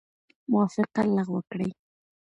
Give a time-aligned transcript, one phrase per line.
[0.51, 1.69] موافقه لغو کړي.